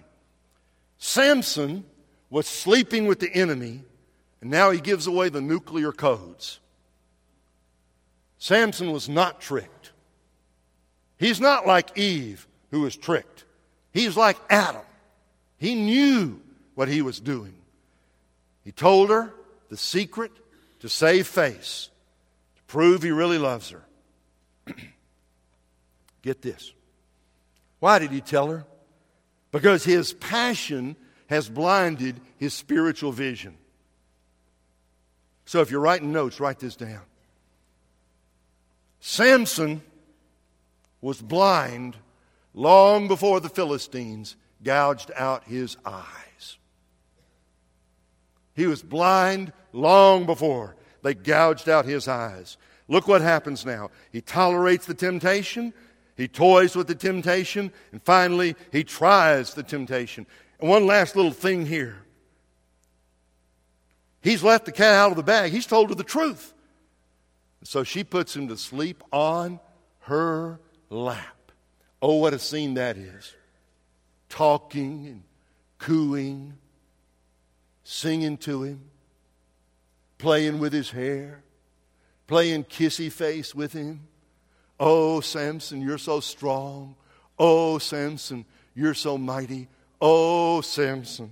[0.97, 1.85] Samson
[2.29, 3.83] was sleeping with the enemy,
[4.41, 6.59] and now he gives away the nuclear codes.
[8.37, 9.74] Samson was not tricked.
[11.17, 13.45] He's not like Eve, who was tricked.
[13.93, 14.81] He's like Adam.
[15.57, 16.41] He knew
[16.73, 17.55] what he was doing.
[18.63, 19.33] He told her
[19.69, 20.31] the secret
[20.79, 21.89] to save face
[22.57, 23.83] to prove he really loves her.
[26.21, 26.73] Get this.
[27.79, 28.65] Why did he tell her?
[29.51, 30.95] Because his passion
[31.27, 33.55] has blinded his spiritual vision.
[35.45, 37.01] So if you're writing notes, write this down.
[38.99, 39.81] Samson
[41.01, 41.97] was blind
[42.53, 46.57] long before the Philistines gouged out his eyes.
[48.53, 52.57] He was blind long before they gouged out his eyes.
[52.87, 53.91] Look what happens now.
[54.11, 55.73] He tolerates the temptation,
[56.15, 60.25] he toys with the temptation, and finally, he tries the temptation.
[60.59, 61.97] And one last little thing here.
[64.21, 65.51] He's left the cat out of the bag.
[65.51, 66.53] He's told her the truth.
[67.63, 69.59] So she puts him to sleep on
[70.01, 71.51] her lap.
[72.01, 73.33] Oh, what a scene that is.
[74.29, 75.23] Talking and
[75.77, 76.53] cooing,
[77.83, 78.81] singing to him
[80.17, 81.43] playing with his hair,
[82.27, 84.07] playing kissy face with him.
[84.79, 86.95] Oh, Samson, you're so strong.
[87.37, 89.67] Oh, Samson, you're so mighty.
[90.01, 91.31] Oh, Samson,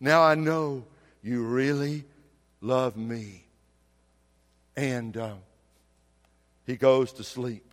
[0.00, 0.84] now I know
[1.22, 2.04] you really
[2.60, 3.44] love me.
[4.76, 5.34] And uh,
[6.66, 7.64] he goes to sleep.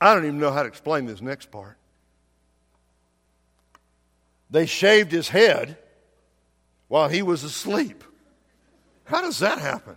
[0.00, 1.76] I don't even know how to explain this next part.
[4.50, 5.76] They shaved his head
[6.88, 8.04] while he was asleep.
[9.04, 9.96] How does that happen?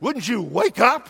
[0.00, 1.08] Wouldn't you wake up?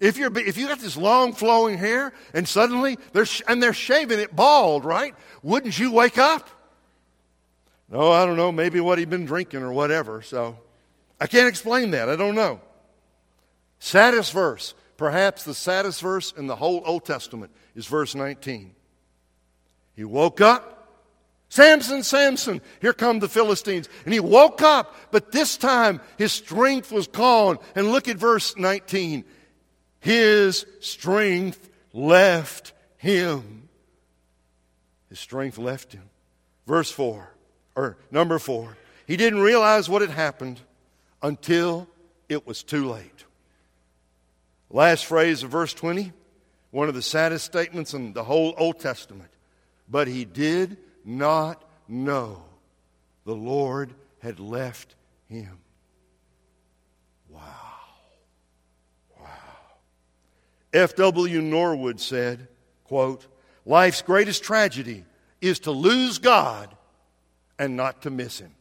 [0.00, 4.20] If you're if you got this long flowing hair and suddenly they're and they're shaving
[4.20, 5.14] it bald, right?
[5.42, 6.48] Wouldn't you wake up?
[7.90, 8.52] No, I don't know.
[8.52, 10.22] Maybe what he'd been drinking or whatever.
[10.22, 10.58] So
[11.20, 12.08] I can't explain that.
[12.08, 12.60] I don't know.
[13.80, 18.74] Saddest verse, perhaps the saddest verse in the whole Old Testament, is verse 19.
[19.96, 20.78] He woke up
[21.50, 23.88] Samson, Samson, here come the Philistines.
[24.04, 27.58] And he woke up, but this time his strength was gone.
[27.74, 29.24] And look at verse 19.
[30.00, 33.68] His strength left him.
[35.08, 36.02] His strength left him.
[36.66, 37.32] Verse 4,
[37.76, 38.76] or number 4.
[39.06, 40.60] He didn't realize what had happened
[41.22, 41.88] until
[42.28, 43.24] it was too late.
[44.70, 46.12] Last phrase of verse 20,
[46.70, 49.30] one of the saddest statements in the whole Old Testament.
[49.88, 52.42] But he did not know
[53.24, 54.94] the Lord had left
[55.28, 55.58] him.
[57.30, 57.42] Wow.
[59.18, 59.26] Wow.
[60.72, 61.40] F.W.
[61.40, 62.48] Norwood said,
[62.84, 63.26] quote,
[63.64, 65.04] Life's greatest tragedy
[65.40, 66.74] is to lose God
[67.58, 68.52] and not to miss him.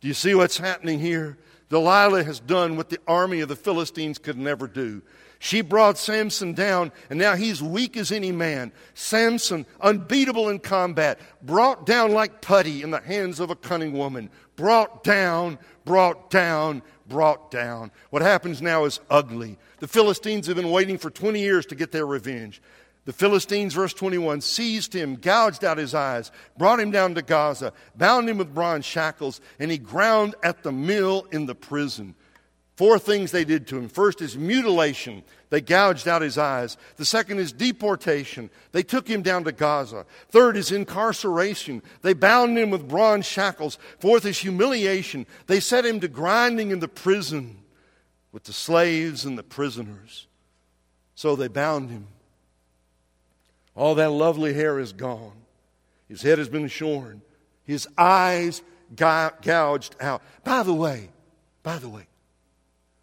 [0.00, 1.38] Do you see what's happening here?
[1.68, 5.02] Delilah has done what the army of the Philistines could never do.
[5.38, 8.72] She brought Samson down, and now he's weak as any man.
[8.94, 14.30] Samson, unbeatable in combat, brought down like putty in the hands of a cunning woman.
[14.56, 17.90] Brought down, brought down, brought down.
[18.10, 19.58] What happens now is ugly.
[19.80, 22.62] The Philistines have been waiting for 20 years to get their revenge.
[23.04, 27.72] The Philistines, verse 21, seized him, gouged out his eyes, brought him down to Gaza,
[27.94, 32.14] bound him with bronze shackles, and he ground at the mill in the prison.
[32.76, 33.88] Four things they did to him.
[33.88, 35.22] First is mutilation.
[35.50, 36.76] They gouged out his eyes.
[36.96, 38.50] The second is deportation.
[38.72, 40.06] They took him down to Gaza.
[40.30, 41.82] Third is incarceration.
[42.02, 43.78] They bound him with bronze shackles.
[44.00, 45.26] Fourth is humiliation.
[45.46, 47.58] They set him to grinding in the prison
[48.32, 50.26] with the slaves and the prisoners.
[51.14, 52.08] So they bound him.
[53.74, 55.32] All that lovely hair is gone.
[56.08, 57.22] His head has been shorn.
[57.64, 58.62] His eyes
[58.94, 60.22] gouged out.
[60.44, 61.08] By the way,
[61.62, 62.06] by the way,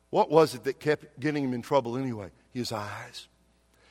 [0.09, 2.29] what was it that kept getting him in trouble anyway?
[2.53, 3.27] His eyes.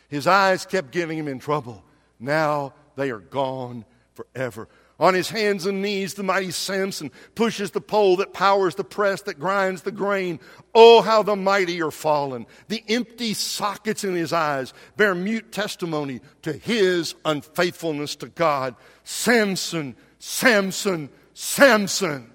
[0.09, 1.85] His eyes kept getting him in trouble.
[2.19, 4.69] Now they are gone forever.
[5.01, 9.23] On his hands and knees, the mighty Samson pushes the pole that powers the press
[9.23, 10.39] that grinds the grain.
[10.75, 12.47] Oh, how the mighty are fallen.
[12.69, 18.77] The empty sockets in his eyes bear mute testimony to his unfaithfulness to God.
[19.03, 22.31] Samson, Samson, Samson,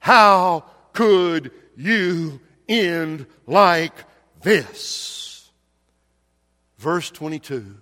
[0.00, 0.64] how
[0.94, 3.92] could you end like
[4.42, 5.50] this.
[6.78, 7.76] Verse 22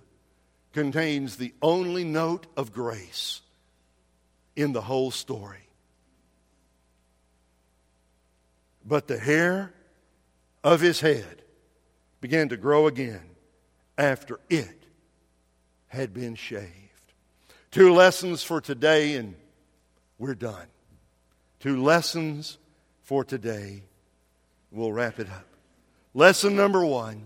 [0.73, 3.41] contains the only note of grace
[4.57, 5.69] in the whole story.
[8.87, 9.73] But the hair
[10.63, 11.43] of his head
[12.21, 13.23] began to grow again
[13.97, 14.85] after it
[15.89, 16.71] had been shaved.
[17.71, 19.35] Two lessons for today, and
[20.19, 20.67] we're done.
[21.61, 22.59] Two lessons
[23.03, 23.83] for today
[24.75, 25.47] We'll wrap it up.
[26.15, 27.23] Lesson number one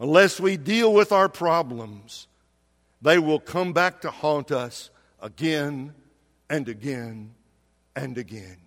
[0.00, 2.26] unless we deal with our problems,
[3.00, 4.90] they will come back to haunt us
[5.20, 5.94] again
[6.48, 7.34] and again
[7.96, 8.58] and again.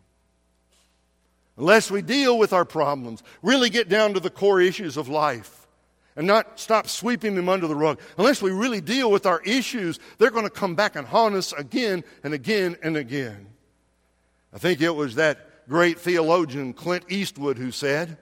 [1.57, 5.67] Unless we deal with our problems, really get down to the core issues of life
[6.15, 7.99] and not stop sweeping them under the rug.
[8.17, 11.53] Unless we really deal with our issues, they're going to come back and haunt us
[11.53, 13.47] again and again and again.
[14.53, 18.17] I think it was that great theologian Clint Eastwood who said,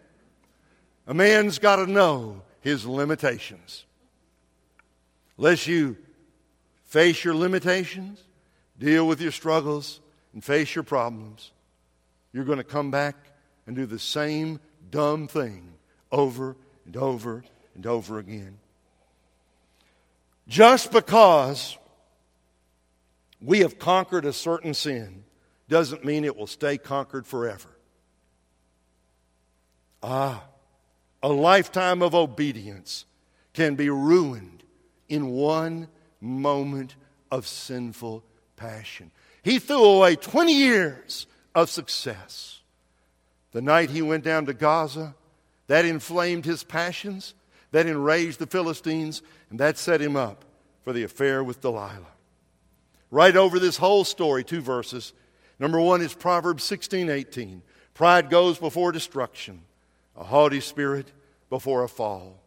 [1.08, 3.86] A man's got to know his limitations.
[5.38, 5.98] Unless you
[6.86, 8.24] face your limitations,
[8.78, 10.02] deal with your struggles,
[10.34, 11.52] and face your problems,
[12.34, 13.16] you're going to come back
[13.66, 14.60] and do the same
[14.92, 15.74] dumb thing
[16.12, 16.56] over
[16.86, 18.58] and over and over again.
[20.48, 21.78] Just because
[23.42, 25.24] we have conquered a certain sin
[25.70, 27.70] doesn't mean it will stay conquered forever.
[30.04, 30.44] Ah,
[31.24, 33.06] a lifetime of obedience
[33.54, 34.64] can be ruined
[35.08, 35.88] in one
[36.22, 36.96] moment
[37.32, 38.24] of sinful
[38.56, 39.12] passion.
[39.44, 42.62] He threw away 20 years of success.
[43.52, 45.16] The night he went down to Gaza,
[45.68, 47.34] that inflamed his passions,
[47.72, 50.46] that enraged the Philistines, and that set him up
[50.84, 52.06] for the affair with Delilah.
[53.12, 55.14] Write over this whole story, two verses,
[55.60, 57.62] Number one is Proverbs 16 18.
[57.94, 59.62] Pride goes before destruction,
[60.18, 61.12] a haughty spirit
[61.50, 62.42] before a fall.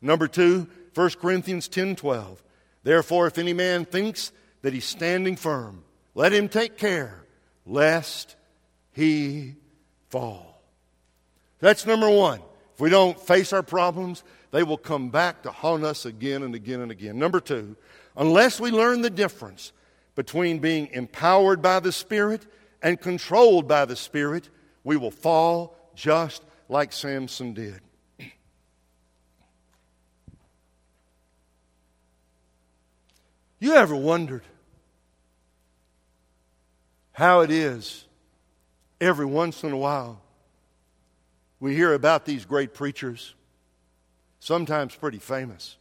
[0.00, 2.42] Number two, 1 Corinthians 10 12.
[2.82, 4.32] Therefore, if any man thinks
[4.62, 5.84] that he's standing firm,
[6.14, 7.24] let him take care
[7.66, 8.36] lest
[8.92, 9.54] he
[10.08, 10.62] fall.
[11.60, 12.40] That's number one.
[12.74, 16.54] If we don't face our problems, they will come back to haunt us again and
[16.54, 17.18] again and again.
[17.18, 17.76] Number two,
[18.16, 19.72] unless we learn the difference
[20.14, 22.46] between being empowered by the Spirit
[22.82, 24.48] and controlled by the Spirit,
[24.84, 27.80] we will fall just like Samson did.
[33.62, 34.42] You ever wondered
[37.12, 38.04] how it is
[39.00, 40.20] every once in a while
[41.60, 43.36] we hear about these great preachers,
[44.40, 45.76] sometimes pretty famous,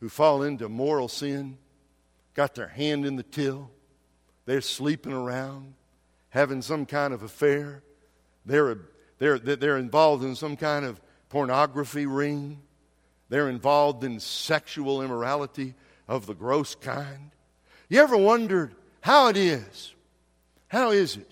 [0.00, 1.56] who fall into moral sin?
[2.34, 3.70] got their hand in the till.
[4.44, 5.72] They're sleeping around,
[6.28, 7.82] having some kind of affair.
[8.44, 8.76] They're,
[9.16, 12.60] they're, they're involved in some kind of pornography ring.
[13.30, 15.74] They're involved in sexual immorality.
[16.08, 17.30] Of the gross kind?
[17.88, 19.94] You ever wondered how it is?
[20.68, 21.30] How is it?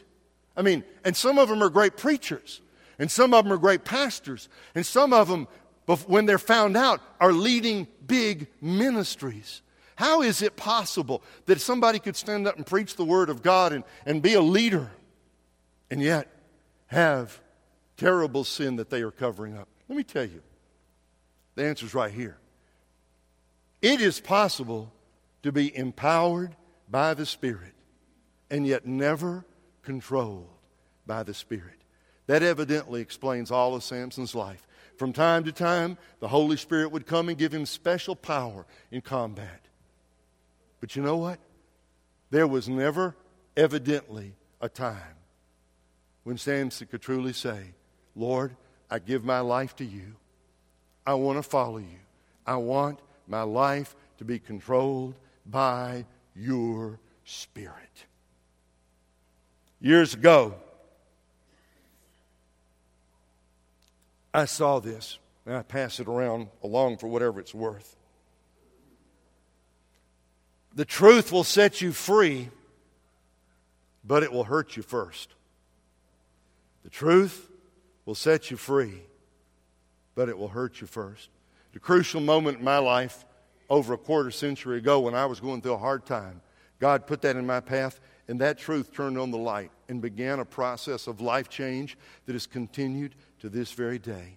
[0.57, 2.61] I mean, and some of them are great preachers,
[2.99, 5.49] and some of them are great pastors, and some of them,
[6.07, 9.63] when they're found out, are leading big ministries.
[9.97, 13.73] How is it possible that somebody could stand up and preach the Word of God
[13.73, 14.91] and, and be a leader
[15.91, 16.29] and yet
[16.87, 17.41] have
[17.97, 19.69] terrible sin that they are covering up?
[19.89, 20.43] Let me tell you.
[21.55, 22.39] The answer is right here.
[23.85, 24.91] It is possible
[25.43, 26.57] to be empowered
[26.91, 27.75] by the Spirit
[28.51, 29.45] and yet never
[29.83, 30.49] controlled
[31.07, 31.83] by the Spirit.
[32.27, 34.67] That evidently explains all of Samson's life.
[34.97, 39.03] From time to time, the Holy Spirit would come and give him special power in
[39.03, 39.61] combat.
[40.81, 41.39] But you know what?
[42.31, 43.15] There was never,
[43.55, 44.33] evidently,
[44.63, 45.19] a time
[46.23, 47.75] when Samson could truly say,
[48.17, 48.57] Lord,
[48.91, 50.15] I give my life to you.
[51.07, 52.01] I want to follow you.
[52.47, 55.15] I want my life to be controlled
[55.47, 56.05] by
[56.35, 58.07] your Spirit.
[59.81, 60.55] Years ago,
[64.33, 67.97] I saw this, and I pass it around along for whatever it's worth.
[70.75, 72.49] The truth will set you free,
[74.05, 75.31] but it will hurt you first.
[76.83, 77.49] The truth
[78.05, 79.03] will set you free,
[80.15, 81.31] but it will hurt you first.
[81.75, 83.27] The crucial moment in my life
[83.69, 86.41] over a quarter century ago when I was going through a hard time,
[86.79, 87.99] God put that in my path,
[88.29, 92.35] and that truth turned on the light and began a process of life change that
[92.35, 94.37] has continued to this very day.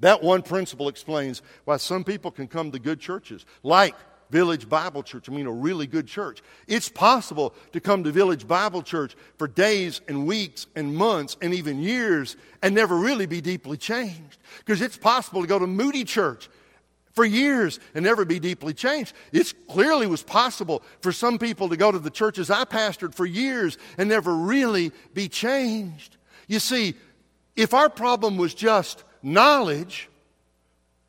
[0.00, 3.94] That one principle explains why some people can come to good churches, like
[4.28, 5.30] Village Bible Church.
[5.30, 6.42] I mean, a really good church.
[6.66, 11.54] It's possible to come to Village Bible Church for days and weeks and months and
[11.54, 14.36] even years and never really be deeply changed.
[14.58, 16.50] Because it's possible to go to Moody Church
[17.16, 19.14] for years and never be deeply changed.
[19.32, 23.24] It clearly was possible for some people to go to the churches I pastored for
[23.26, 26.18] years and never really be changed.
[26.46, 26.94] You see,
[27.56, 30.10] if our problem was just knowledge,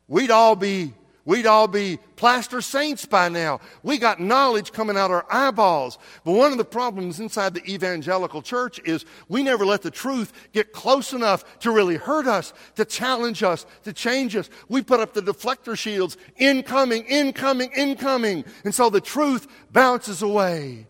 [0.08, 0.94] we'd all be
[1.28, 3.60] We'd all be plaster saints by now.
[3.82, 5.98] We got knowledge coming out our eyeballs.
[6.24, 10.32] But one of the problems inside the evangelical church is we never let the truth
[10.54, 14.48] get close enough to really hurt us, to challenge us, to change us.
[14.70, 18.46] We put up the deflector shields, incoming, incoming, incoming.
[18.64, 20.86] And so the truth bounces away.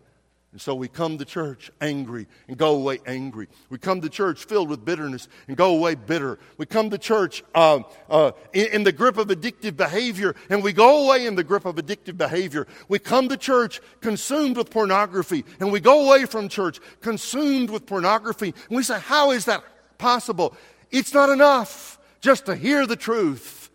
[0.51, 3.47] And so we come to church angry and go away angry.
[3.69, 6.39] We come to church filled with bitterness and go away bitter.
[6.57, 10.73] We come to church uh, uh, in, in, the grip of addictive behavior and we
[10.73, 12.65] go away in the grip of addictive behavior.
[12.87, 17.85] We come to church consumed with pornography and we go away from church consumed with
[17.85, 18.55] pornography.
[18.69, 19.63] And we say, How is that
[19.99, 20.55] possible?
[20.89, 23.69] It's not enough just to hear the truth.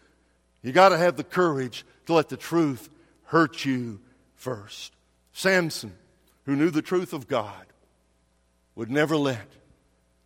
[0.62, 2.88] You got to have the courage to let the truth
[3.26, 4.00] hurt you
[4.34, 4.92] first.
[5.32, 5.92] Samson
[6.44, 7.66] who knew the truth of God
[8.74, 9.48] would never let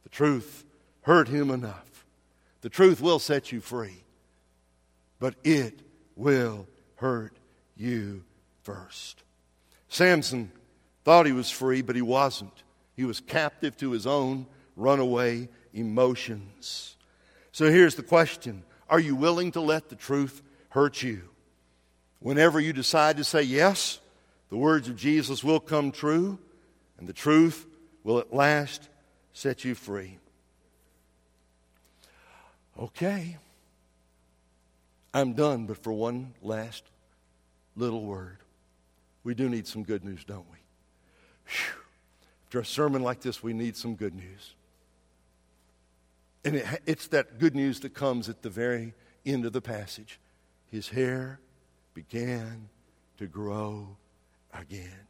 [0.03, 0.65] the truth
[1.03, 2.07] hurt him enough.
[2.61, 4.05] The truth will set you free,
[5.19, 5.81] but it
[6.17, 6.67] will
[6.97, 7.37] hurt
[7.77, 8.25] you
[8.63, 9.23] first.
[9.89, 10.51] Samson
[11.05, 12.63] thought he was free, but he wasn't.
[12.97, 14.47] He was captive to his own
[14.77, 16.97] runaway emotions.
[17.53, 21.23] So here's the question Are you willing to let the truth hurt you?
[22.21, 24.01] Whenever you decide to say yes,
[24.51, 26.39] the words of Jesus will come true,
[26.99, 27.67] and the truth
[28.05, 28.89] will at last
[29.33, 30.19] set you free.
[32.79, 33.37] Okay.
[35.13, 36.85] I'm done, but for one last
[37.77, 38.39] little word.
[39.25, 40.59] We do need some good news, don't we?
[41.47, 41.83] Whew.
[42.47, 44.55] After a sermon like this, we need some good news.
[46.45, 48.95] And it, it's that good news that comes at the very
[49.27, 50.19] end of the passage.
[50.71, 51.41] His hair
[51.93, 52.69] began
[53.19, 53.97] to grow
[54.53, 55.07] again.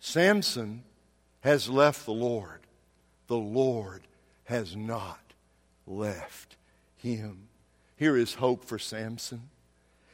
[0.00, 0.84] Samson
[1.40, 2.60] has left the Lord.
[3.26, 4.02] The Lord
[4.44, 5.20] has not
[5.86, 6.56] left
[6.96, 7.48] him.
[7.96, 9.48] Here is hope for Samson.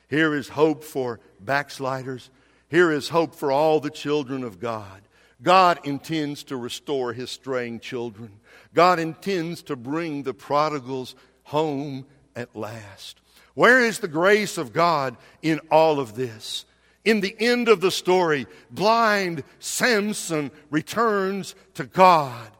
[0.09, 2.30] Here is hope for backsliders.
[2.68, 5.03] Here is hope for all the children of God.
[5.42, 8.40] God intends to restore his straying children.
[8.74, 13.20] God intends to bring the prodigals home at last.
[13.55, 16.64] Where is the grace of God in all of this?
[17.09, 22.50] In the end of the story, blind Samson returns to God.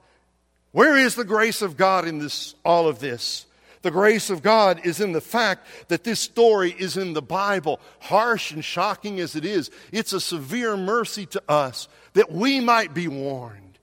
[0.73, 3.45] Where is the grace of God in this, all of this?
[3.83, 7.79] The grace of God is in the fact that this story is in the Bible,
[8.01, 9.71] harsh and shocking as it is.
[9.93, 13.79] It's a severe mercy to us that we might be warned,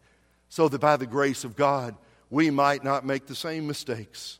[0.49, 1.95] so that by the grace of God,
[2.31, 4.39] we might not make the same mistakes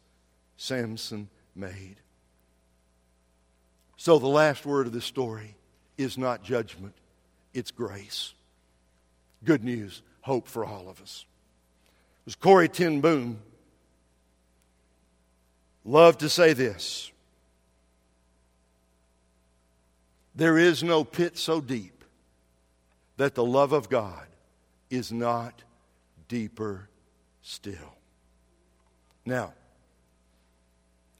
[0.57, 1.97] Samson made.
[3.95, 5.55] So, the last word of this story
[5.97, 6.93] is not judgment,
[7.53, 8.33] it's grace.
[9.43, 11.25] Good news, hope for all of us.
[12.21, 13.39] It was Corrie Ten Boom
[15.85, 17.11] loved to say this
[20.35, 22.03] There is no pit so deep
[23.17, 24.25] that the love of God
[24.89, 25.63] is not
[26.27, 26.89] deeper
[27.41, 27.95] still.
[29.25, 29.53] Now,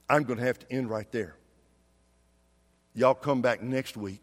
[0.10, 1.36] I'm going to have to end right there.
[2.94, 4.22] Y'all come back next week,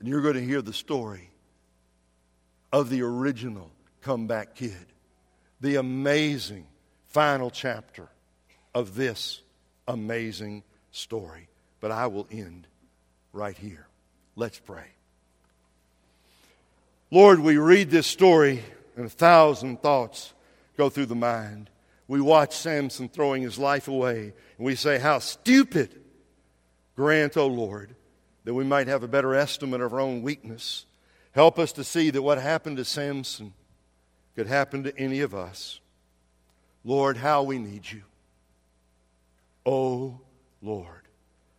[0.00, 1.30] and you're going to hear the story
[2.72, 3.70] of the original
[4.00, 4.86] comeback kid,
[5.60, 6.66] the amazing
[7.06, 8.08] final chapter
[8.74, 9.42] of this
[9.86, 11.48] amazing story.
[11.80, 12.66] But I will end
[13.32, 13.86] right here.
[14.36, 14.86] Let's pray.
[17.10, 18.62] Lord, we read this story,
[18.96, 20.32] and a thousand thoughts
[20.76, 21.68] go through the mind.
[22.08, 25.96] We watch Samson throwing his life away, and we say, How stupid!
[26.96, 27.94] Grant, O oh Lord,
[28.44, 30.86] that we might have a better estimate of our own weakness.
[31.32, 33.52] Help us to see that what happened to Samson
[34.34, 35.80] could happen to any of us.
[36.84, 38.02] Lord, how we need you.
[39.66, 40.20] Oh,
[40.62, 41.02] Lord,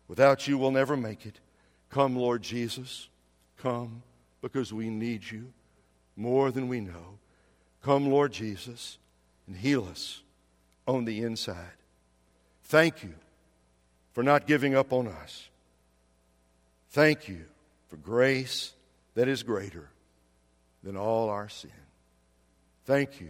[0.08, 1.40] without you, we'll never make it.
[1.90, 3.10] Come, Lord Jesus.
[3.58, 4.02] Come
[4.42, 5.54] because we need you
[6.16, 7.20] more than we know.
[7.84, 8.98] Come, Lord Jesus,
[9.48, 10.22] and heal us
[10.88, 11.78] on the inside.
[12.64, 13.14] Thank you
[14.14, 15.50] for not giving up on us.
[16.92, 17.46] Thank you
[17.88, 18.74] for grace
[19.16, 19.90] that is greater
[20.84, 21.72] than all our sin.
[22.86, 23.30] Thank you,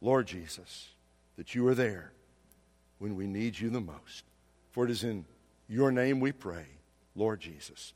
[0.00, 0.88] Lord Jesus,
[1.36, 2.12] that you are there
[2.98, 4.24] when we need you the most.
[4.70, 5.24] For it is in
[5.68, 6.66] your name we pray,
[7.14, 7.92] Lord Jesus.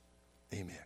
[0.52, 0.76] Amen.